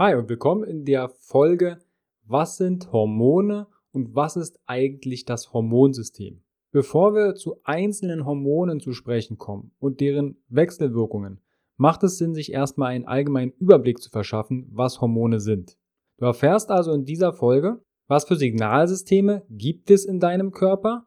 Hi 0.00 0.14
und 0.14 0.28
willkommen 0.28 0.62
in 0.62 0.84
der 0.84 1.08
Folge 1.08 1.80
Was 2.24 2.56
sind 2.56 2.92
Hormone 2.92 3.66
und 3.90 4.14
was 4.14 4.36
ist 4.36 4.60
eigentlich 4.64 5.24
das 5.24 5.52
Hormonsystem? 5.52 6.40
Bevor 6.70 7.14
wir 7.14 7.34
zu 7.34 7.56
einzelnen 7.64 8.24
Hormonen 8.24 8.78
zu 8.78 8.92
sprechen 8.92 9.38
kommen 9.38 9.72
und 9.80 9.98
deren 9.98 10.36
Wechselwirkungen, 10.50 11.40
macht 11.78 12.04
es 12.04 12.16
Sinn, 12.16 12.32
sich 12.32 12.52
erstmal 12.52 12.92
einen 12.92 13.06
allgemeinen 13.06 13.50
Überblick 13.58 13.98
zu 13.98 14.08
verschaffen, 14.08 14.68
was 14.70 15.00
Hormone 15.00 15.40
sind. 15.40 15.76
Du 16.18 16.26
erfährst 16.26 16.70
also 16.70 16.92
in 16.92 17.04
dieser 17.04 17.32
Folge, 17.32 17.82
was 18.06 18.24
für 18.24 18.36
Signalsysteme 18.36 19.46
gibt 19.50 19.90
es 19.90 20.04
in 20.04 20.20
deinem 20.20 20.52
Körper 20.52 21.06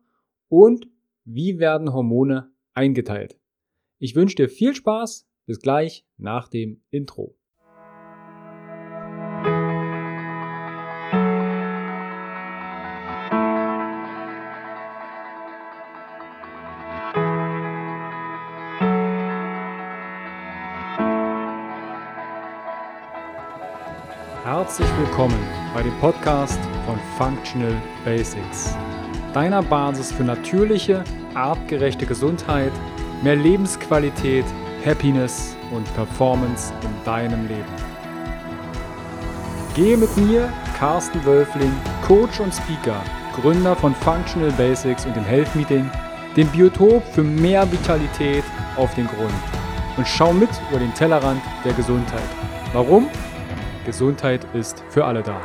und 0.50 0.86
wie 1.24 1.60
werden 1.60 1.94
Hormone 1.94 2.52
eingeteilt. 2.74 3.40
Ich 4.00 4.18
wünsche 4.18 4.36
dir 4.36 4.50
viel 4.50 4.76
Spaß, 4.76 5.30
bis 5.46 5.62
gleich 5.62 6.06
nach 6.18 6.50
dem 6.50 6.84
Intro. 6.90 7.38
Herzlich 24.62 24.90
willkommen 25.00 25.40
bei 25.74 25.82
dem 25.82 25.98
Podcast 25.98 26.60
von 26.86 27.00
Functional 27.18 27.74
Basics, 28.06 28.76
deiner 29.34 29.64
Basis 29.64 30.12
für 30.12 30.24
natürliche, 30.24 31.04
artgerechte 31.34 32.06
Gesundheit, 32.06 32.72
mehr 33.24 33.36
Lebensqualität, 33.36 34.46
Happiness 34.86 35.58
und 35.72 35.92
Performance 35.96 36.72
in 36.84 37.04
deinem 37.04 37.48
Leben. 37.48 37.74
Gehe 39.74 39.98
mit 39.98 40.16
mir, 40.16 40.54
Carsten 40.78 41.26
Wölfling, 41.26 41.74
Coach 42.06 42.40
und 42.40 42.54
Speaker, 42.54 43.02
Gründer 43.42 43.76
von 43.76 43.96
Functional 43.96 44.52
Basics 44.52 45.08
und 45.08 45.16
dem 45.16 45.26
Health 45.26 45.56
Meeting, 45.56 45.90
dem 46.38 46.48
Biotop 46.50 47.04
für 47.16 47.24
mehr 47.24 47.70
Vitalität 47.72 48.44
auf 48.78 48.94
den 48.94 49.08
Grund 49.08 49.34
und 49.98 50.08
schau 50.08 50.32
mit 50.32 50.52
über 50.70 50.78
den 50.78 50.94
Tellerrand 50.94 51.42
der 51.66 51.74
Gesundheit. 51.74 52.30
Warum? 52.74 53.10
Gesundheit 53.86 54.46
ist 54.54 54.80
für 54.90 55.06
alle 55.06 55.24
da. 55.24 55.42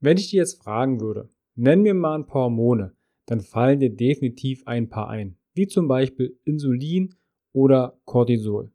Wenn 0.00 0.16
ich 0.16 0.30
dir 0.30 0.36
jetzt 0.36 0.62
fragen 0.62 1.00
würde, 1.00 1.28
nenn 1.56 1.82
mir 1.82 1.94
mal 1.94 2.14
ein 2.14 2.26
paar 2.26 2.44
Hormone, 2.44 2.94
dann 3.26 3.40
fallen 3.40 3.80
dir 3.80 3.90
definitiv 3.90 4.62
ein 4.66 4.88
paar 4.88 5.08
ein, 5.08 5.36
wie 5.54 5.66
zum 5.66 5.88
Beispiel 5.88 6.38
Insulin 6.44 7.16
oder 7.52 7.98
Cortisol. 8.04 8.70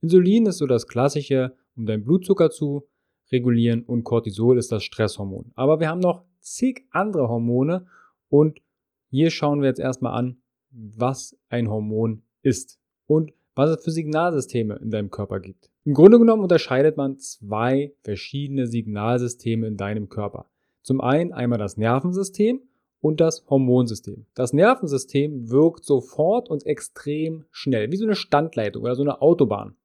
Insulin 0.00 0.46
ist 0.46 0.58
so 0.58 0.66
das 0.66 0.88
klassische, 0.88 1.56
um 1.76 1.86
deinen 1.86 2.02
Blutzucker 2.02 2.50
zu 2.50 2.88
regulieren 3.30 3.84
und 3.84 4.02
Cortisol 4.02 4.58
ist 4.58 4.72
das 4.72 4.82
Stresshormon. 4.82 5.52
Aber 5.54 5.78
wir 5.78 5.88
haben 5.88 6.00
noch 6.00 6.24
zig 6.40 6.84
andere 6.90 7.28
Hormone 7.28 7.86
und 8.28 8.60
hier 9.08 9.30
schauen 9.30 9.60
wir 9.60 9.68
jetzt 9.68 9.80
erstmal 9.80 10.18
an, 10.18 10.42
was 10.74 11.36
ein 11.48 11.70
Hormon 11.70 12.22
ist 12.42 12.78
und 13.06 13.32
was 13.54 13.70
es 13.70 13.84
für 13.84 13.90
Signalsysteme 13.90 14.76
in 14.76 14.90
deinem 14.90 15.10
Körper 15.10 15.40
gibt. 15.40 15.70
Im 15.84 15.94
Grunde 15.94 16.18
genommen 16.18 16.42
unterscheidet 16.42 16.96
man 16.96 17.18
zwei 17.18 17.92
verschiedene 18.02 18.66
Signalsysteme 18.66 19.66
in 19.66 19.76
deinem 19.76 20.08
Körper. 20.08 20.50
Zum 20.82 21.00
einen 21.00 21.32
einmal 21.32 21.58
das 21.58 21.76
Nervensystem 21.76 22.62
und 23.00 23.20
das 23.20 23.44
Hormonsystem. 23.48 24.26
Das 24.34 24.52
Nervensystem 24.52 25.50
wirkt 25.50 25.84
sofort 25.84 26.48
und 26.48 26.66
extrem 26.66 27.44
schnell, 27.50 27.92
wie 27.92 27.96
so 27.96 28.04
eine 28.04 28.16
Standleitung 28.16 28.82
oder 28.82 28.94
so 28.94 29.02
eine 29.02 29.20
Autobahn. 29.20 29.76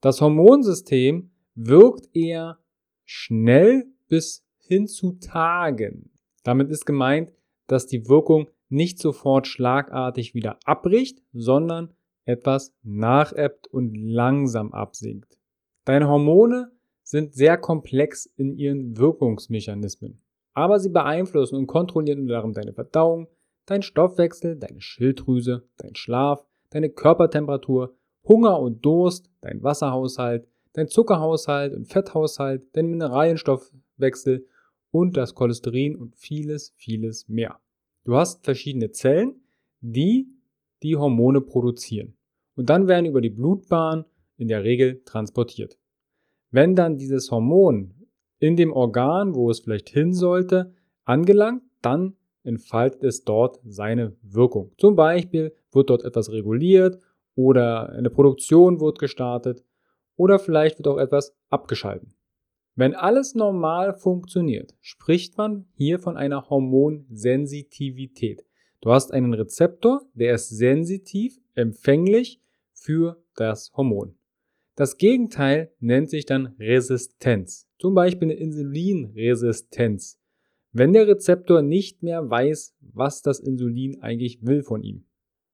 Das 0.00 0.20
Hormonsystem 0.20 1.30
wirkt 1.54 2.14
eher 2.16 2.58
schnell 3.04 3.86
bis 4.08 4.44
hin 4.58 4.86
zu 4.86 5.12
Tagen. 5.20 6.10
Damit 6.42 6.70
ist 6.70 6.84
gemeint, 6.86 7.32
dass 7.66 7.86
die 7.86 8.08
Wirkung 8.08 8.48
nicht 8.68 8.98
sofort 8.98 9.46
schlagartig 9.46 10.34
wieder 10.34 10.58
abbricht, 10.64 11.22
sondern 11.32 11.94
etwas 12.24 12.74
nachebbt 12.82 13.66
und 13.68 13.94
langsam 13.94 14.72
absinkt. 14.72 15.38
Deine 15.84 16.08
Hormone 16.08 16.72
sind 17.02 17.34
sehr 17.34 17.58
komplex 17.58 18.26
in 18.36 18.56
ihren 18.56 18.96
Wirkungsmechanismen, 18.96 20.22
aber 20.54 20.80
sie 20.80 20.88
beeinflussen 20.88 21.56
und 21.56 21.66
kontrollieren 21.66 22.26
darum 22.26 22.54
deine 22.54 22.72
Verdauung, 22.72 23.28
dein 23.66 23.82
Stoffwechsel, 23.82 24.56
deine 24.56 24.80
Schilddrüse, 24.80 25.68
dein 25.76 25.94
Schlaf, 25.94 26.46
deine 26.70 26.90
Körpertemperatur, 26.90 27.94
Hunger 28.26 28.58
und 28.58 28.84
Durst, 28.84 29.30
dein 29.42 29.62
Wasserhaushalt, 29.62 30.48
dein 30.72 30.88
Zuckerhaushalt 30.88 31.74
und 31.74 31.86
Fetthaushalt, 31.86 32.64
dein 32.72 32.86
Mineralienstoffwechsel 32.86 34.46
und 34.90 35.16
das 35.16 35.34
Cholesterin 35.34 35.96
und 35.96 36.16
vieles, 36.16 36.72
vieles 36.76 37.28
mehr. 37.28 37.60
Du 38.04 38.16
hast 38.16 38.44
verschiedene 38.44 38.90
Zellen, 38.90 39.40
die 39.80 40.28
die 40.82 40.96
Hormone 40.96 41.40
produzieren. 41.40 42.16
Und 42.54 42.70
dann 42.70 42.86
werden 42.86 43.06
über 43.06 43.20
die 43.20 43.30
Blutbahn 43.30 44.04
in 44.36 44.48
der 44.48 44.62
Regel 44.62 45.02
transportiert. 45.04 45.78
Wenn 46.50 46.76
dann 46.76 46.98
dieses 46.98 47.30
Hormon 47.30 47.94
in 48.38 48.56
dem 48.56 48.72
Organ, 48.72 49.34
wo 49.34 49.50
es 49.50 49.60
vielleicht 49.60 49.88
hin 49.88 50.12
sollte, 50.12 50.74
angelangt, 51.04 51.62
dann 51.80 52.16
entfaltet 52.42 53.02
es 53.02 53.24
dort 53.24 53.58
seine 53.64 54.16
Wirkung. 54.22 54.72
Zum 54.76 54.96
Beispiel 54.96 55.54
wird 55.72 55.88
dort 55.88 56.04
etwas 56.04 56.30
reguliert 56.30 57.00
oder 57.34 57.88
eine 57.88 58.10
Produktion 58.10 58.80
wird 58.80 58.98
gestartet 58.98 59.64
oder 60.16 60.38
vielleicht 60.38 60.78
wird 60.78 60.88
auch 60.88 60.98
etwas 60.98 61.34
abgeschalten. 61.48 62.14
Wenn 62.76 62.94
alles 62.94 63.36
normal 63.36 63.94
funktioniert, 63.94 64.74
spricht 64.80 65.38
man 65.38 65.66
hier 65.74 66.00
von 66.00 66.16
einer 66.16 66.50
Hormonsensitivität. 66.50 68.44
Du 68.80 68.90
hast 68.90 69.12
einen 69.12 69.32
Rezeptor, 69.32 70.02
der 70.14 70.34
ist 70.34 70.48
sensitiv, 70.48 71.40
empfänglich 71.54 72.40
für 72.72 73.22
das 73.36 73.72
Hormon. 73.76 74.16
Das 74.74 74.98
Gegenteil 74.98 75.70
nennt 75.78 76.10
sich 76.10 76.26
dann 76.26 76.56
Resistenz, 76.58 77.68
zum 77.78 77.94
Beispiel 77.94 78.32
eine 78.32 78.40
Insulinresistenz, 78.40 80.20
wenn 80.72 80.92
der 80.92 81.06
Rezeptor 81.06 81.62
nicht 81.62 82.02
mehr 82.02 82.28
weiß, 82.28 82.74
was 82.80 83.22
das 83.22 83.38
Insulin 83.38 84.02
eigentlich 84.02 84.44
will 84.44 84.64
von 84.64 84.82
ihm. 84.82 85.04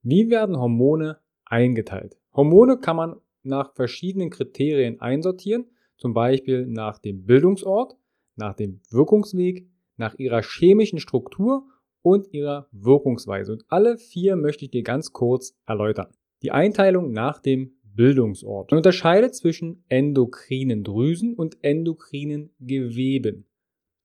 Wie 0.02 0.30
werden 0.30 0.58
Hormone 0.58 1.18
eingeteilt? 1.44 2.16
Hormone 2.32 2.78
kann 2.78 2.96
man 2.96 3.16
nach 3.42 3.74
verschiedenen 3.74 4.30
Kriterien 4.30 5.02
einsortieren 5.02 5.66
zum 6.00 6.14
Beispiel 6.14 6.66
nach 6.66 6.98
dem 6.98 7.24
Bildungsort, 7.24 7.96
nach 8.36 8.54
dem 8.54 8.80
Wirkungsweg, 8.90 9.68
nach 9.96 10.14
ihrer 10.18 10.42
chemischen 10.42 10.98
Struktur 10.98 11.68
und 12.02 12.32
ihrer 12.32 12.68
Wirkungsweise. 12.72 13.52
Und 13.52 13.64
alle 13.68 13.98
vier 13.98 14.36
möchte 14.36 14.64
ich 14.64 14.70
dir 14.70 14.82
ganz 14.82 15.12
kurz 15.12 15.54
erläutern. 15.66 16.08
Die 16.42 16.50
Einteilung 16.50 17.12
nach 17.12 17.38
dem 17.38 17.74
Bildungsort. 17.82 18.70
Man 18.70 18.78
unterscheidet 18.78 19.34
zwischen 19.34 19.84
endokrinen 19.88 20.84
Drüsen 20.84 21.34
und 21.34 21.62
endokrinen 21.62 22.50
Geweben. 22.58 23.46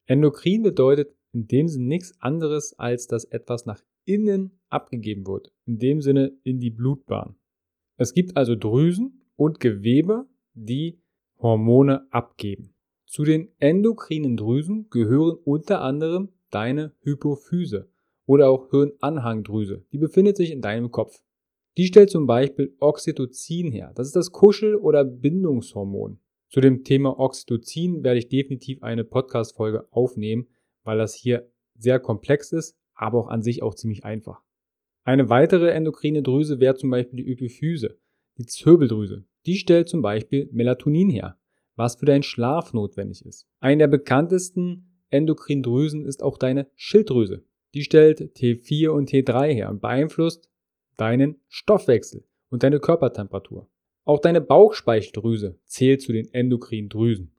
Endokrin 0.06 0.64
bedeutet 0.64 1.16
in 1.32 1.48
dem 1.48 1.68
Sinne 1.68 1.86
nichts 1.86 2.14
anderes, 2.20 2.78
als 2.78 3.08
dass 3.08 3.26
etwas 3.26 3.66
nach 3.66 3.82
innen 4.06 4.60
abgegeben 4.70 5.26
wird. 5.28 5.54
In 5.66 5.80
dem 5.80 6.02
Sinne 6.02 6.34
in 6.44 6.60
die 6.60 6.72
Blutbahn. 6.72 7.36
Es 7.98 8.14
gibt 8.14 8.36
also 8.36 8.56
Drüsen 8.56 9.22
und 9.38 9.60
Gewebe, 9.60 10.26
die 10.54 11.00
Hormone 11.46 12.12
abgeben. 12.12 12.74
Zu 13.06 13.24
den 13.24 13.52
endokrinen 13.60 14.36
Drüsen 14.36 14.90
gehören 14.90 15.38
unter 15.44 15.82
anderem 15.82 16.30
deine 16.50 16.94
Hypophyse 17.02 17.88
oder 18.26 18.50
auch 18.50 18.72
Hirnanhangdrüse. 18.72 19.86
Die 19.92 20.00
befindet 20.00 20.38
sich 20.38 20.50
in 20.50 20.64
deinem 20.64 20.90
Kopf. 20.90 21.22
Die 21.78 21.86
stellt 21.86 22.10
zum 22.10 22.26
Beispiel 22.26 22.76
Oxytocin 22.80 23.72
her. 23.72 23.92
Das 23.94 24.08
ist 24.08 24.16
das 24.16 24.32
Kuschel- 24.32 24.76
oder 24.76 25.06
Bindungshormon. 25.06 26.20
Zu 26.50 26.62
dem 26.62 26.84
Thema 26.84 27.20
Oxytocin 27.20 28.03
werde 28.03 28.18
ich 28.18 28.28
definitiv 28.28 28.82
eine 28.82 29.03
Podcast-Folge 29.03 29.88
aufnehmen, 29.91 30.48
weil 30.84 30.98
das 30.98 31.14
hier 31.14 31.48
sehr 31.76 32.00
komplex 32.00 32.53
ist, 32.53 32.76
aber 32.96 33.20
auch 33.20 33.28
an 33.28 33.44
sich 33.44 33.62
auch 33.62 33.76
ziemlich 33.76 34.03
einfach. 34.03 34.41
Eine 35.03 35.30
weitere 35.30 35.70
endokrine 35.70 36.24
Drüse 36.24 36.59
wäre 36.59 36.74
zum 36.74 36.90
Beispiel 36.90 37.24
die 37.24 37.32
Epiphyse, 37.32 38.00
die 38.40 38.48
Zirbeldrüse. 38.48 39.26
Die 39.46 39.58
stellt 39.58 39.90
zum 39.90 40.02
Beispiel 40.02 40.50
Melatonin 40.52 41.09
her, 41.09 41.38
was 41.76 41.96
für 41.96 42.06
deinen 42.06 42.24
Schlaf 42.24 42.74
notwendig 42.74 43.26
ist. 43.26 43.47
Eine 43.59 43.84
der 43.84 43.88
bekanntesten 43.88 45.03
Endokrindrüsen 45.09 46.06
ist 46.06 46.24
auch 46.24 46.38
deine 46.38 46.68
Schilddrüse. 46.76 47.44
Die 47.74 47.84
stellt 47.84 48.22
T4 48.38 48.90
und 48.90 49.09
T3 49.09 49.53
her 49.53 49.70
und 49.70 49.82
beeinflusst 49.82 50.50
deinen 50.97 51.42
Stoffwechsel 51.47 52.24
und 52.50 52.64
deine 52.64 52.80
Körpertemperatur. 52.80 53.68
Auch 54.06 54.20
deine 54.20 54.42
Bauchspeicheldrüse 54.42 55.59
zählt 55.66 56.02
zu 56.02 56.14
den 56.14 56.32
Endokrindrüsen. 56.34 57.32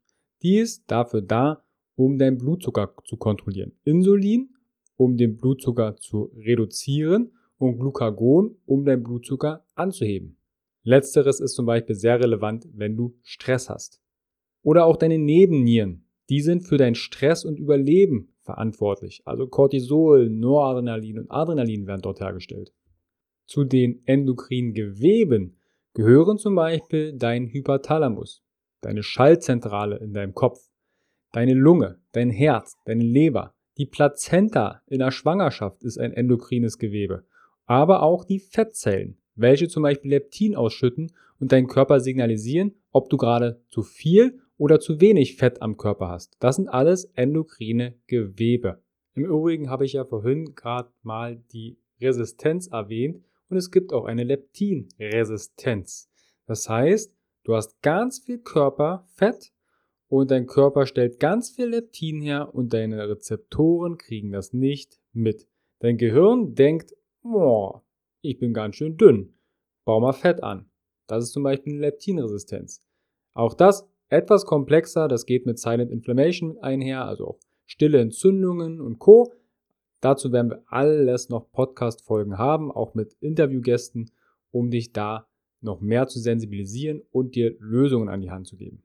Die 0.42 0.58
ist 0.58 0.84
dafür 0.90 1.22
da, 1.22 1.64
um 1.94 2.18
deinen 2.18 2.38
Blutzucker 2.38 2.94
zu 3.04 3.16
kontrollieren. 3.16 3.72
Insulin, 3.84 4.50
um 4.96 5.16
den 5.16 5.36
Blutzucker 5.36 5.96
zu 5.96 6.30
reduzieren 6.36 7.32
und 7.58 7.78
Glucagon, 7.78 8.56
um 8.66 8.84
deinen 8.84 9.02
Blutzucker 9.02 9.64
anzuheben. 9.74 10.36
Letzteres 10.86 11.40
ist 11.40 11.56
zum 11.56 11.66
Beispiel 11.66 11.96
sehr 11.96 12.20
relevant, 12.20 12.68
wenn 12.72 12.96
du 12.96 13.18
Stress 13.24 13.68
hast. 13.68 14.00
Oder 14.62 14.86
auch 14.86 14.96
deine 14.96 15.18
Nebennieren. 15.18 16.06
Die 16.30 16.40
sind 16.40 16.62
für 16.62 16.76
dein 16.76 16.94
Stress 16.94 17.44
und 17.44 17.58
Überleben 17.58 18.36
verantwortlich. 18.42 19.20
Also 19.24 19.48
Cortisol, 19.48 20.30
Noradrenalin 20.30 21.18
und 21.18 21.30
Adrenalin 21.32 21.88
werden 21.88 22.02
dort 22.02 22.20
hergestellt. 22.20 22.72
Zu 23.48 23.64
den 23.64 24.06
endokrinen 24.06 24.74
Geweben 24.74 25.58
gehören 25.92 26.38
zum 26.38 26.54
Beispiel 26.54 27.14
dein 27.14 27.48
Hypothalamus, 27.48 28.44
deine 28.80 29.02
Schaltzentrale 29.02 29.96
in 29.98 30.12
deinem 30.12 30.34
Kopf, 30.34 30.70
deine 31.32 31.54
Lunge, 31.54 31.98
dein 32.12 32.30
Herz, 32.30 32.76
deine 32.84 33.02
Leber, 33.02 33.54
die 33.76 33.86
Plazenta 33.86 34.82
in 34.86 35.00
der 35.00 35.10
Schwangerschaft 35.10 35.82
ist 35.82 35.98
ein 35.98 36.12
endokrines 36.12 36.78
Gewebe, 36.78 37.26
aber 37.64 38.04
auch 38.04 38.24
die 38.24 38.38
Fettzellen, 38.38 39.18
welche 39.36 39.68
zum 39.68 39.82
Beispiel 39.82 40.10
Leptin 40.10 40.56
ausschütten 40.56 41.12
und 41.38 41.52
deinen 41.52 41.68
Körper 41.68 42.00
signalisieren, 42.00 42.74
ob 42.90 43.08
du 43.10 43.16
gerade 43.16 43.60
zu 43.68 43.82
viel 43.82 44.40
oder 44.58 44.80
zu 44.80 45.00
wenig 45.00 45.36
Fett 45.36 45.62
am 45.62 45.76
Körper 45.76 46.08
hast. 46.08 46.36
Das 46.40 46.56
sind 46.56 46.68
alles 46.68 47.04
endokrine 47.14 47.94
Gewebe. 48.06 48.82
Im 49.14 49.24
Übrigen 49.24 49.70
habe 49.70 49.84
ich 49.84 49.94
ja 49.94 50.04
vorhin 50.04 50.54
gerade 50.54 50.90
mal 51.02 51.36
die 51.52 51.78
Resistenz 52.00 52.66
erwähnt 52.68 53.22
und 53.48 53.56
es 53.56 53.70
gibt 53.70 53.92
auch 53.92 54.04
eine 54.04 54.24
Leptinresistenz. 54.24 56.10
Das 56.46 56.68
heißt, 56.68 57.14
du 57.44 57.54
hast 57.54 57.80
ganz 57.82 58.18
viel 58.18 58.38
Körperfett 58.38 59.52
und 60.08 60.30
dein 60.30 60.46
Körper 60.46 60.86
stellt 60.86 61.18
ganz 61.18 61.50
viel 61.50 61.66
Leptin 61.66 62.20
her 62.20 62.54
und 62.54 62.72
deine 62.72 63.08
Rezeptoren 63.08 63.98
kriegen 63.98 64.32
das 64.32 64.52
nicht 64.52 65.00
mit. 65.12 65.48
Dein 65.80 65.96
Gehirn 65.96 66.54
denkt, 66.54 66.94
boah, 67.22 67.82
ich 68.30 68.38
bin 68.38 68.52
ganz 68.52 68.76
schön 68.76 68.96
dünn, 68.96 69.34
bau 69.84 70.00
mal 70.00 70.12
Fett 70.12 70.42
an. 70.42 70.70
Das 71.06 71.24
ist 71.24 71.32
zum 71.32 71.42
Beispiel 71.42 71.74
eine 71.74 71.82
Leptinresistenz. 71.82 72.82
Auch 73.34 73.54
das 73.54 73.88
etwas 74.08 74.46
komplexer, 74.46 75.08
das 75.08 75.26
geht 75.26 75.46
mit 75.46 75.58
Silent 75.58 75.90
Inflammation 75.90 76.58
einher, 76.58 77.04
also 77.04 77.28
auch 77.28 77.38
stille 77.64 78.00
Entzündungen 78.00 78.80
und 78.80 78.98
Co. 78.98 79.32
Dazu 80.00 80.32
werden 80.32 80.50
wir 80.50 80.64
alles 80.66 81.28
noch 81.28 81.50
Podcast-Folgen 81.52 82.38
haben, 82.38 82.70
auch 82.70 82.94
mit 82.94 83.14
Interviewgästen, 83.20 84.10
um 84.50 84.70
dich 84.70 84.92
da 84.92 85.28
noch 85.60 85.80
mehr 85.80 86.06
zu 86.06 86.20
sensibilisieren 86.20 87.02
und 87.10 87.34
dir 87.34 87.56
Lösungen 87.58 88.08
an 88.08 88.20
die 88.20 88.30
Hand 88.30 88.46
zu 88.46 88.56
geben. 88.56 88.82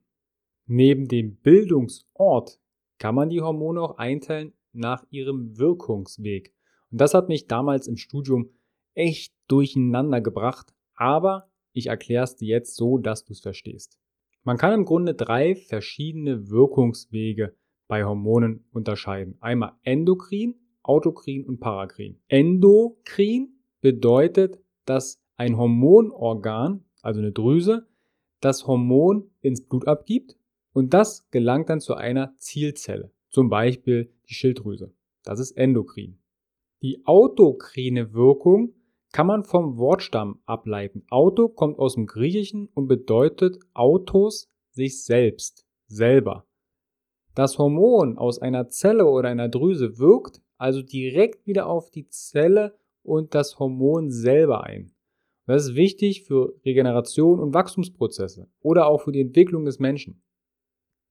Neben 0.65 1.07
dem 1.07 1.35
Bildungsort 1.35 2.59
kann 2.97 3.15
man 3.15 3.29
die 3.29 3.41
Hormone 3.41 3.81
auch 3.81 3.97
einteilen 3.97 4.53
nach 4.73 5.05
ihrem 5.09 5.57
Wirkungsweg. 5.57 6.53
Und 6.91 7.01
das 7.01 7.13
hat 7.13 7.29
mich 7.29 7.47
damals 7.47 7.87
im 7.87 7.97
Studium 7.97 8.49
echt 8.93 9.33
durcheinander 9.47 10.21
gebracht, 10.21 10.73
aber 10.95 11.49
ich 11.73 11.87
erkläre 11.87 12.23
es 12.23 12.35
dir 12.35 12.47
jetzt 12.47 12.75
so, 12.75 12.97
dass 12.97 13.23
du 13.23 13.33
es 13.33 13.41
verstehst. 13.41 13.99
Man 14.43 14.57
kann 14.57 14.73
im 14.73 14.85
Grunde 14.85 15.13
drei 15.13 15.55
verschiedene 15.55 16.49
Wirkungswege 16.49 17.55
bei 17.87 18.03
Hormonen 18.03 18.65
unterscheiden. 18.71 19.37
Einmal 19.39 19.73
endokrin, 19.83 20.55
autokrin 20.81 21.45
und 21.45 21.59
parakrin. 21.59 22.19
Endokrin 22.27 23.59
bedeutet, 23.81 24.59
dass 24.85 25.21
ein 25.37 25.57
Hormonorgan, 25.57 26.83
also 27.01 27.19
eine 27.19 27.31
Drüse, 27.31 27.87
das 28.39 28.65
Hormon 28.65 29.29
ins 29.41 29.65
Blut 29.65 29.87
abgibt 29.87 30.35
und 30.73 30.93
das 30.93 31.29
gelangt 31.29 31.69
dann 31.69 31.79
zu 31.79 31.95
einer 31.95 32.35
Zielzelle, 32.37 33.11
zum 33.29 33.49
Beispiel 33.49 34.11
die 34.27 34.33
Schilddrüse. 34.33 34.93
Das 35.23 35.39
ist 35.39 35.51
endokrin. 35.51 36.17
Die 36.81 37.05
autokrine 37.05 38.13
Wirkung 38.13 38.73
kann 39.11 39.27
man 39.27 39.43
vom 39.43 39.77
Wortstamm 39.77 40.41
ableiten. 40.45 41.05
Auto 41.09 41.49
kommt 41.49 41.79
aus 41.79 41.95
dem 41.95 42.05
Griechischen 42.07 42.67
und 42.73 42.87
bedeutet 42.87 43.57
Autos 43.73 44.49
sich 44.71 45.03
selbst, 45.03 45.65
selber. 45.87 46.45
Das 47.35 47.57
Hormon 47.57 48.17
aus 48.17 48.39
einer 48.39 48.67
Zelle 48.69 49.05
oder 49.05 49.29
einer 49.29 49.49
Drüse 49.49 49.97
wirkt 49.99 50.41
also 50.57 50.81
direkt 50.81 51.47
wieder 51.47 51.67
auf 51.67 51.89
die 51.89 52.07
Zelle 52.07 52.77
und 53.03 53.33
das 53.33 53.57
Hormon 53.57 54.11
selber 54.11 54.63
ein. 54.63 54.93
Das 55.47 55.65
ist 55.65 55.75
wichtig 55.75 56.23
für 56.23 56.53
Regeneration 56.63 57.39
und 57.39 57.53
Wachstumsprozesse 57.53 58.47
oder 58.61 58.87
auch 58.87 59.01
für 59.01 59.11
die 59.11 59.21
Entwicklung 59.21 59.65
des 59.65 59.79
Menschen. 59.79 60.21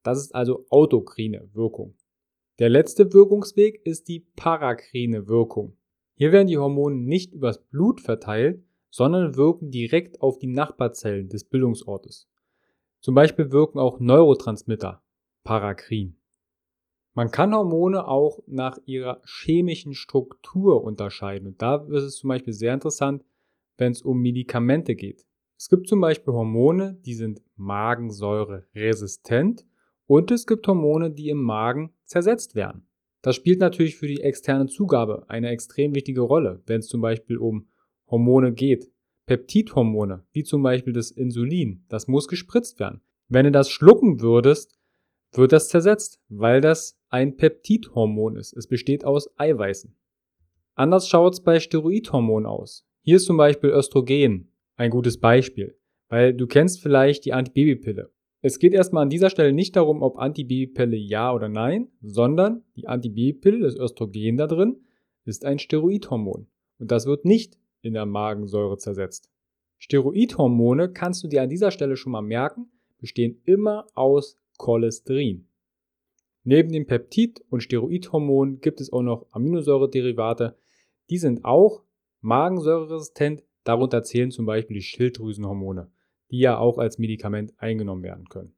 Das 0.03 0.19
ist 0.19 0.35
also 0.35 0.67
autokrine 0.71 1.51
Wirkung. 1.53 1.97
Der 2.59 2.69
letzte 2.69 3.13
Wirkungsweg 3.13 3.85
ist 3.85 4.09
die 4.09 4.21
parakrine 4.21 5.27
Wirkung. 5.27 5.77
Hier 6.21 6.33
werden 6.33 6.49
die 6.49 6.59
Hormone 6.59 6.97
nicht 6.97 7.33
übers 7.33 7.65
Blut 7.65 8.03
verteilt, 8.03 8.63
sondern 8.91 9.37
wirken 9.37 9.71
direkt 9.71 10.21
auf 10.21 10.37
die 10.37 10.49
Nachbarzellen 10.49 11.31
des 11.31 11.45
Bildungsortes. 11.45 12.29
Zum 13.01 13.15
Beispiel 13.15 13.53
wirken 13.53 13.79
auch 13.79 14.01
Neurotransmitter 14.01 15.03
parakrin. 15.45 16.19
Man 17.15 17.31
kann 17.31 17.55
Hormone 17.55 18.07
auch 18.07 18.43
nach 18.47 18.77
ihrer 18.85 19.23
chemischen 19.25 19.95
Struktur 19.95 20.85
unterscheiden. 20.85 21.47
Und 21.49 21.63
da 21.63 21.77
ist 21.89 22.03
es 22.03 22.17
zum 22.17 22.29
Beispiel 22.29 22.53
sehr 22.53 22.75
interessant, 22.75 23.25
wenn 23.79 23.93
es 23.93 24.03
um 24.03 24.21
Medikamente 24.21 24.97
geht. 24.97 25.25
Es 25.57 25.71
gibt 25.71 25.89
zum 25.89 26.03
Beispiel 26.03 26.35
Hormone, 26.35 26.99
die 27.07 27.15
sind 27.15 27.41
Magensäure 27.57 28.67
resistent 28.75 29.65
und 30.05 30.31
es 30.31 30.47
gibt 30.47 30.69
Hormone, 30.69 31.13
die 31.13 31.31
im 31.31 31.43
Magen 31.43 31.95
zersetzt 32.05 32.55
werden. 32.55 32.90
Das 33.23 33.37
spielt 33.37 33.61
natürlich 33.61 33.97
für 33.97 34.07
die 34.07 34.21
externe 34.21 34.67
Zugabe 34.67 35.29
eine 35.29 35.51
extrem 35.51 35.95
wichtige 35.95 36.23
Rolle, 36.23 36.63
wenn 36.67 36.81
es 36.81 36.89
zum 36.89 37.01
Beispiel 37.01 37.37
um 37.39 37.69
Hormone 38.11 38.53
geht. 38.53 38.91
Peptidhormone, 39.27 40.25
wie 40.33 40.43
zum 40.43 40.63
Beispiel 40.63 40.93
das 40.93 41.11
Insulin, 41.11 41.85
das 41.89 42.09
muss 42.09 42.27
gespritzt 42.27 42.81
werden. 42.81 43.01
Wenn 43.29 43.45
du 43.45 43.53
das 43.53 43.71
schlucken 43.71 44.21
würdest, 44.21 44.77
wird 45.33 45.53
das 45.53 45.69
zersetzt, 45.69 46.21
weil 46.29 46.61
das 46.61 46.99
ein 47.09 47.37
Peptidhormon 47.37 48.37
ist. 48.37 48.53
Es 48.57 48.67
besteht 48.67 49.05
aus 49.05 49.31
Eiweißen. 49.39 49.95
Anders 50.75 51.09
schaut 51.09 51.35
es 51.35 51.43
bei 51.43 51.61
Steroidhormonen 51.61 52.47
aus. 52.47 52.87
Hier 53.03 53.17
ist 53.17 53.27
zum 53.27 53.37
Beispiel 53.37 53.71
Östrogen 53.71 54.53
ein 54.77 54.91
gutes 54.91 55.21
Beispiel, 55.21 55.79
weil 56.09 56.35
du 56.35 56.47
kennst 56.47 56.81
vielleicht 56.81 57.25
die 57.25 57.33
Antibabypille. 57.33 58.11
Es 58.43 58.59
geht 58.59 58.73
erstmal 58.73 59.03
an 59.03 59.11
dieser 59.11 59.29
Stelle 59.29 59.53
nicht 59.53 59.77
darum, 59.77 60.03
ob 60.03 60.19
Antibabypille 60.19 60.97
ja 60.97 61.35
oder 61.35 61.51
nein, 61.51 61.89
sondern 62.01 62.63
die 62.75 62.89
Antibabypille, 62.89 63.61
das 63.61 63.77
Östrogen 63.77 64.39
da 64.39 64.47
drin, 64.47 64.81
ist 65.27 65.45
ein 65.45 65.59
Steroidhormon. 65.59 66.47
Und 66.79 66.91
das 66.91 67.05
wird 67.05 67.27
nicht 67.27 67.59
in 67.83 67.93
der 67.93 68.07
Magensäure 68.07 68.79
zersetzt. 68.79 69.29
Steroidhormone 69.77 70.91
kannst 70.91 71.23
du 71.23 71.29
dir 71.29 71.43
an 71.43 71.51
dieser 71.51 71.71
Stelle 71.71 71.97
schon 71.97 72.13
mal 72.13 72.23
merken, 72.23 72.71
bestehen 72.99 73.43
immer 73.45 73.87
aus 73.95 74.39
Cholesterin. 74.57 75.47
Neben 76.43 76.73
dem 76.73 76.87
Peptid- 76.87 77.43
und 77.51 77.63
Steroidhormon 77.63 78.61
gibt 78.61 78.81
es 78.81 78.91
auch 78.91 79.03
noch 79.03 79.27
Aminosäurederivate. 79.33 80.57
Die 81.11 81.19
sind 81.19 81.45
auch 81.45 81.83
magensäureresistent. 82.23 83.43
Darunter 83.65 84.03
zählen 84.03 84.31
zum 84.31 84.47
Beispiel 84.47 84.77
die 84.77 84.83
Schilddrüsenhormone 84.83 85.91
die 86.31 86.39
ja 86.39 86.59
auch 86.59 86.79
als 86.79 86.99
Medikament 86.99 87.53
eingenommen 87.59 88.03
werden 88.03 88.29
können. 88.29 88.55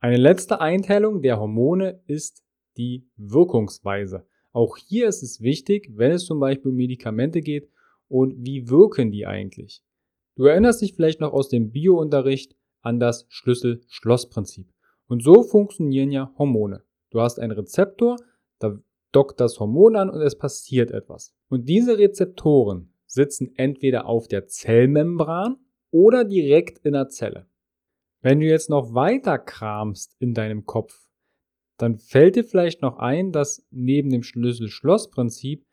Eine 0.00 0.16
letzte 0.16 0.60
Einteilung 0.60 1.22
der 1.22 1.40
Hormone 1.40 2.00
ist 2.06 2.44
die 2.76 3.08
Wirkungsweise. 3.16 4.26
Auch 4.52 4.76
hier 4.76 5.08
ist 5.08 5.22
es 5.22 5.40
wichtig, 5.40 5.90
wenn 5.94 6.12
es 6.12 6.24
zum 6.24 6.40
Beispiel 6.40 6.70
um 6.70 6.76
Medikamente 6.76 7.40
geht 7.40 7.68
und 8.08 8.34
wie 8.38 8.68
wirken 8.68 9.10
die 9.10 9.26
eigentlich. 9.26 9.82
Du 10.36 10.44
erinnerst 10.44 10.82
dich 10.82 10.94
vielleicht 10.94 11.20
noch 11.20 11.32
aus 11.32 11.48
dem 11.48 11.70
Biounterricht 11.70 12.56
an 12.80 13.00
das 13.00 13.26
Schlüssel-Schloss-Prinzip. 13.28 14.72
Und 15.08 15.22
so 15.22 15.42
funktionieren 15.42 16.12
ja 16.12 16.32
Hormone. 16.38 16.84
Du 17.10 17.20
hast 17.20 17.40
einen 17.40 17.52
Rezeptor, 17.52 18.16
da 18.58 18.78
dockt 19.12 19.40
das 19.40 19.58
Hormon 19.58 19.96
an 19.96 20.10
und 20.10 20.20
es 20.20 20.38
passiert 20.38 20.90
etwas. 20.90 21.34
Und 21.48 21.68
diese 21.68 21.98
Rezeptoren 21.98 22.92
sitzen 23.06 23.52
entweder 23.56 24.06
auf 24.06 24.28
der 24.28 24.46
Zellmembran 24.46 25.56
oder 25.90 26.24
direkt 26.24 26.78
in 26.84 26.92
der 26.92 27.08
Zelle. 27.08 27.46
Wenn 28.20 28.40
du 28.40 28.46
jetzt 28.46 28.70
noch 28.70 28.94
weiter 28.94 29.38
kramst 29.38 30.16
in 30.18 30.34
deinem 30.34 30.66
Kopf, 30.66 31.08
dann 31.76 31.96
fällt 31.98 32.36
dir 32.36 32.44
vielleicht 32.44 32.82
noch 32.82 32.98
ein, 32.98 33.30
dass 33.30 33.64
neben 33.70 34.10
dem 34.10 34.22
Schlüssel-Schloss-Prinzip 34.22 35.64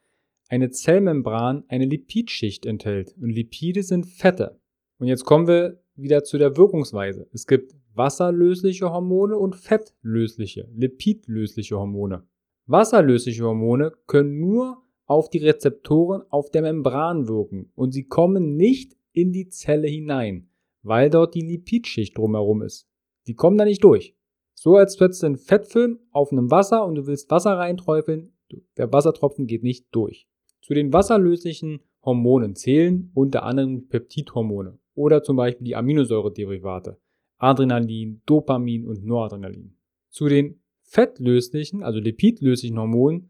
eine 0.50 0.70
Zellmembran 0.70 1.64
eine 1.68 1.86
Lipidschicht 1.86 2.66
enthält. 2.66 3.16
Und 3.18 3.30
Lipide 3.30 3.82
sind 3.82 4.06
Fette. 4.06 4.60
Und 5.00 5.08
jetzt 5.08 5.26
kommen 5.26 5.48
wir 5.48 5.82
wieder 5.96 6.24
zu 6.24 6.38
der 6.38 6.56
Wirkungsweise. 6.56 7.28
Es 7.34 7.48
gibt 7.48 7.76
wasserlösliche 7.96 8.92
Hormone 8.92 9.38
und 9.38 9.56
fettlösliche, 9.56 10.70
lipidlösliche 10.76 11.78
Hormone. 11.78 12.28
Wasserlösliche 12.68 13.44
Hormone 13.44 13.92
können 14.06 14.40
nur 14.40 14.84
auf 15.06 15.30
die 15.30 15.40
Rezeptoren 15.40 16.24
auf 16.30 16.52
der 16.52 16.62
Membran 16.62 17.28
wirken 17.28 17.72
und 17.76 17.92
sie 17.92 18.06
kommen 18.06 18.56
nicht 18.56 18.98
in 19.16 19.32
die 19.32 19.50
Zelle 19.50 19.88
hinein, 19.88 20.50
weil 20.84 21.10
dort 21.10 21.36
die 21.36 21.42
Lipidschicht 21.42 22.18
drumherum 22.18 22.62
ist. 22.62 22.88
Die 23.28 23.34
kommen 23.34 23.58
da 23.58 23.66
nicht 23.66 23.84
durch. 23.84 24.16
So 24.54 24.76
als 24.76 25.00
hättest 25.00 25.24
du 25.24 25.28
einen 25.28 25.38
Fettfilm 25.38 26.00
auf 26.12 26.32
einem 26.32 26.52
Wasser 26.52 26.86
und 26.86 26.96
du 26.96 27.08
willst 27.08 27.30
Wasser 27.30 27.58
reinträufeln, 27.58 28.34
der 28.78 28.92
Wassertropfen 28.94 29.48
geht 29.48 29.64
nicht 29.64 29.88
durch. 29.92 30.28
Zu 30.62 30.74
den 30.74 30.94
wasserlöslichen 30.94 31.82
Hormonen 32.04 32.56
zählen 32.56 33.12
unter 33.14 33.44
anderem 33.44 33.88
Peptidhormone 33.88 34.80
oder 34.94 35.24
zum 35.24 35.36
Beispiel 35.36 35.66
die 35.66 35.76
Aminosäurederivate, 35.76 37.00
Adrenalin, 37.38 38.22
Dopamin 38.26 38.86
und 38.86 39.04
Noradrenalin. 39.04 39.76
Zu 40.10 40.28
den 40.28 40.62
fettlöslichen, 40.84 41.84
also 41.84 42.00
lipidlöslichen 42.00 42.80
Hormonen 42.80 43.30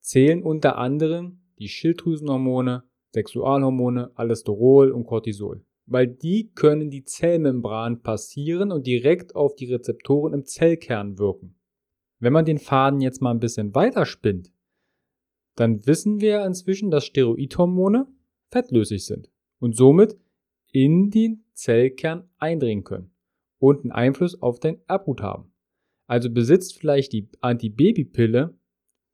zählen 0.00 0.42
unter 0.42 0.78
anderem 0.78 1.40
die 1.58 1.68
Schilddrüsenhormone, 1.68 2.84
Sexualhormone, 3.14 4.12
Allosterol 4.14 4.90
und 4.90 5.06
Cortisol, 5.06 5.64
weil 5.86 6.06
die 6.06 6.52
können 6.54 6.90
die 6.90 7.04
Zellmembran 7.04 8.02
passieren 8.02 8.72
und 8.72 8.86
direkt 8.86 9.34
auf 9.36 9.54
die 9.54 9.72
Rezeptoren 9.72 10.32
im 10.32 10.44
Zellkern 10.44 11.18
wirken. 11.18 11.56
Wenn 12.18 12.32
man 12.32 12.44
den 12.44 12.58
Faden 12.58 13.00
jetzt 13.00 13.20
mal 13.20 13.32
ein 13.32 13.40
bisschen 13.40 13.74
weiter 13.74 14.06
spinnt, 14.06 14.52
dann 15.56 15.86
wissen 15.86 16.20
wir 16.20 16.44
inzwischen, 16.44 16.90
dass 16.90 17.04
Steroidhormone 17.04 18.06
fettlöslich 18.50 19.04
sind 19.04 19.30
und 19.58 19.76
somit 19.76 20.16
in 20.72 21.10
den 21.10 21.44
Zellkern 21.52 22.30
eindringen 22.38 22.84
können 22.84 23.14
und 23.58 23.82
einen 23.82 23.92
Einfluss 23.92 24.40
auf 24.40 24.60
dein 24.60 24.80
Erbgut 24.88 25.20
haben. 25.20 25.52
Also 26.06 26.30
besitzt 26.30 26.78
vielleicht 26.78 27.12
die 27.12 27.28
Antibabypille 27.40 28.56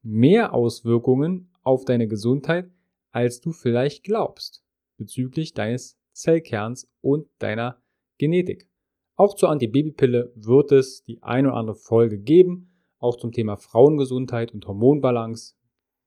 mehr 0.02 0.54
Auswirkungen 0.54 1.52
auf 1.62 1.84
deine 1.84 2.08
Gesundheit, 2.08 2.70
als 3.10 3.40
du 3.40 3.52
vielleicht 3.52 4.04
glaubst, 4.04 4.64
bezüglich 4.96 5.54
deines 5.54 5.98
Zellkerns 6.12 6.88
und 7.00 7.28
deiner 7.38 7.80
Genetik. 8.18 8.68
Auch 9.16 9.34
zur 9.34 9.50
Antibabypille 9.50 10.32
wird 10.34 10.72
es 10.72 11.04
die 11.04 11.22
eine 11.22 11.48
oder 11.48 11.56
andere 11.56 11.76
Folge 11.76 12.18
geben, 12.18 12.70
auch 12.98 13.16
zum 13.16 13.32
Thema 13.32 13.56
Frauengesundheit 13.56 14.52
und 14.52 14.66
Hormonbalance. 14.66 15.54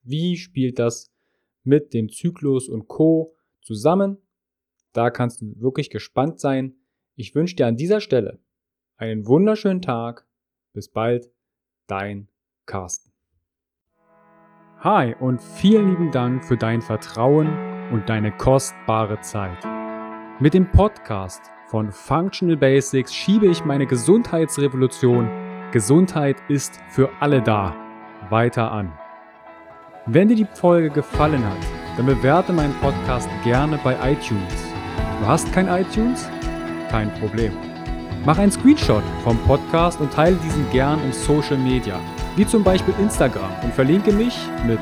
Wie 0.03 0.37
spielt 0.37 0.79
das 0.79 1.11
mit 1.63 1.93
dem 1.93 2.09
Zyklus 2.09 2.69
und 2.69 2.87
Co 2.87 3.35
zusammen? 3.61 4.17
Da 4.93 5.09
kannst 5.09 5.41
du 5.41 5.59
wirklich 5.59 5.89
gespannt 5.89 6.39
sein. 6.39 6.75
Ich 7.15 7.35
wünsche 7.35 7.55
dir 7.55 7.67
an 7.67 7.77
dieser 7.77 8.01
Stelle 8.01 8.39
einen 8.97 9.25
wunderschönen 9.27 9.81
Tag. 9.81 10.27
Bis 10.73 10.89
bald, 10.89 11.31
dein 11.87 12.29
Carsten. 12.65 13.10
Hi 14.83 15.15
und 15.19 15.39
vielen 15.39 15.89
lieben 15.89 16.09
Dank 16.09 16.43
für 16.43 16.57
dein 16.57 16.81
Vertrauen 16.81 17.47
und 17.91 18.09
deine 18.09 18.31
kostbare 18.31 19.21
Zeit. 19.21 19.59
Mit 20.39 20.55
dem 20.55 20.71
Podcast 20.71 21.51
von 21.67 21.91
Functional 21.91 22.57
Basics 22.57 23.13
schiebe 23.13 23.45
ich 23.45 23.63
meine 23.63 23.85
Gesundheitsrevolution 23.85 25.29
Gesundheit 25.71 26.37
ist 26.47 26.79
für 26.89 27.11
alle 27.19 27.43
da 27.43 27.75
weiter 28.31 28.71
an. 28.71 28.91
Wenn 30.07 30.29
dir 30.29 30.35
die 30.35 30.47
Folge 30.51 30.89
gefallen 30.89 31.45
hat, 31.45 31.59
dann 31.95 32.07
bewerte 32.07 32.51
meinen 32.51 32.73
Podcast 32.81 33.29
gerne 33.43 33.79
bei 33.83 33.93
iTunes. 34.11 34.73
Du 35.19 35.27
hast 35.27 35.53
kein 35.53 35.67
iTunes? 35.67 36.27
Kein 36.89 37.13
Problem. 37.19 37.53
Mach 38.25 38.39
einen 38.39 38.51
Screenshot 38.51 39.03
vom 39.23 39.37
Podcast 39.45 40.01
und 40.01 40.11
teile 40.11 40.37
diesen 40.37 40.67
gern 40.71 40.99
im 41.03 41.13
Social 41.13 41.57
Media, 41.57 41.99
wie 42.35 42.45
zum 42.45 42.63
Beispiel 42.63 42.93
Instagram 42.99 43.51
und 43.63 43.73
verlinke 43.73 44.11
mich 44.11 44.37
mit 44.65 44.79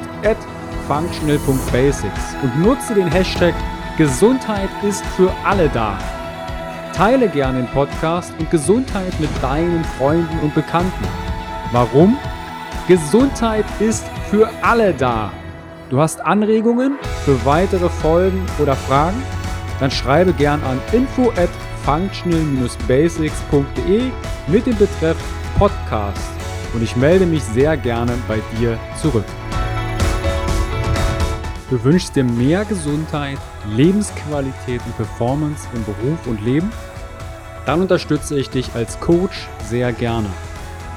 functional.basics 0.88 2.36
und 2.42 2.62
nutze 2.62 2.96
den 2.96 3.12
Hashtag 3.12 3.54
Gesundheit 3.98 4.70
ist 4.82 5.06
für 5.18 5.32
alle 5.46 5.70
da. 5.70 5.98
Teile 6.96 7.30
gern 7.30 7.56
den 7.56 7.68
Podcast 7.68 8.34
und 8.40 8.50
Gesundheit 8.50 9.20
mit 9.20 9.30
deinen 9.42 9.84
Freunden 9.98 10.40
und 10.40 10.56
Bekannten. 10.56 11.06
Warum? 11.72 12.18
Gesundheit 12.88 13.66
ist 13.80 14.06
für 14.30 14.50
alle 14.62 14.94
da. 14.94 15.32
Du 15.90 16.00
hast 16.00 16.22
Anregungen 16.22 16.98
für 17.26 17.44
weitere 17.46 17.90
Folgen 17.90 18.46
oder 18.60 18.76
Fragen? 18.76 19.22
Dann 19.80 19.92
schreibe 19.92 20.34
gern 20.34 20.64
an 20.64 20.80
info 20.92 21.30
at 21.32 21.50
functional-basics.de 21.86 24.12
mit 24.48 24.66
dem 24.66 24.78
Betreff 24.78 25.18
Podcast 25.58 26.39
und 26.74 26.84
ich 26.84 26.96
melde 26.96 27.26
mich 27.26 27.44
sehr 27.44 27.78
gerne 27.78 28.14
bei 28.28 28.40
dir 28.58 28.78
zurück. 29.02 29.26
Du 31.70 31.84
wünschst 31.84 32.16
dir 32.16 32.24
mehr 32.24 32.66
Gesundheit, 32.66 33.38
Lebensqualität 33.76 34.82
und 34.86 34.98
Performance 34.98 35.68
im 35.76 35.84
Beruf 35.84 36.26
und 36.26 36.44
Leben? 36.44 36.72
Dann 37.66 37.82
unterstütze 37.82 38.40
ich 38.40 38.50
dich 38.50 38.74
als 38.74 39.00
Coach 39.00 39.48
sehr 39.66 39.92
gerne. 39.94 40.30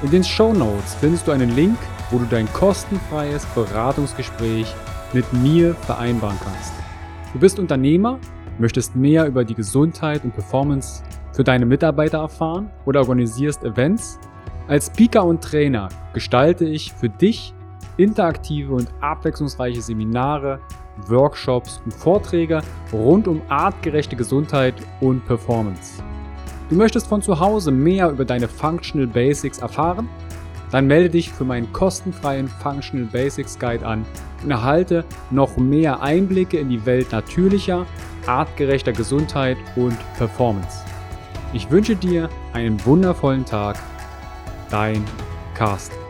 In 0.03 0.11
den 0.11 0.25
Show 0.25 0.53
Notes 0.53 0.95
findest 1.01 1.27
du 1.27 1.33
einen 1.33 1.55
Link, 1.55 1.77
wo 2.11 2.19
du 2.19 2.25
dein 2.25 2.51
kostenfreies 2.53 3.45
Beratungsgespräch 3.55 4.75
mit 5.13 5.31
mir 5.33 5.75
vereinbaren 5.75 6.39
kannst. 6.43 6.73
Du 7.35 7.39
bist 7.39 7.59
Unternehmer 7.59 8.19
möchtest 8.59 8.97
mehr 8.97 9.27
über 9.27 9.45
die 9.45 9.55
Gesundheit 9.55 10.25
und 10.25 10.33
Performance 10.33 11.03
für 11.33 11.45
deine 11.45 11.67
Mitarbeiter 11.67 12.19
erfahren 12.19 12.71
oder 12.85 13.01
organisierst 13.01 13.65
Events? 13.65 14.19
Als 14.73 14.87
Speaker 14.87 15.27
und 15.27 15.45
Trainer 15.45 15.91
gestalte 16.15 16.65
ich 16.65 16.95
für 16.95 17.11
dich 17.11 17.53
interaktive 17.99 18.73
und 18.73 18.89
abwechslungsreiche 19.03 19.83
Seminare, 19.83 20.61
Workshops 21.09 21.83
und 21.85 21.93
Vorträge 21.93 22.63
rund 22.91 23.29
um 23.29 23.43
artgerechte 23.51 24.17
Gesundheit 24.17 24.73
und 25.03 25.27
Performance. 25.27 26.03
Du 26.71 26.77
möchtest 26.77 27.07
von 27.07 27.21
zu 27.21 27.39
Hause 27.39 27.71
mehr 27.71 28.09
über 28.09 28.25
deine 28.25 28.49
Functional 28.49 29.07
Basics 29.07 29.59
erfahren? 29.59 30.09
Dann 30.71 30.87
melde 30.87 31.11
dich 31.11 31.31
für 31.31 31.45
meinen 31.45 31.71
kostenfreien 31.75 32.49
Functional 32.49 33.07
Basics 33.13 33.59
Guide 33.59 33.87
an 33.87 34.07
und 34.43 34.53
erhalte 34.53 35.05
noch 35.31 35.59
mehr 35.59 36.01
Einblicke 36.01 36.59
in 36.59 36.71
die 36.71 36.87
Welt 36.87 37.13
natürlicher 37.13 37.85
artgerechter 38.25 38.93
Gesundheit 38.93 39.59
und 39.77 39.99
Performance. 40.17 40.83
Ich 41.53 41.71
wünsche 41.71 41.95
dir 41.95 42.31
einen 42.55 42.83
wundervollen 42.87 43.45
Tag. 43.45 43.77
Dein 44.73 45.05
Carsten. 45.55 46.02